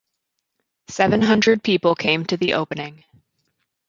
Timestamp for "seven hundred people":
0.87-1.93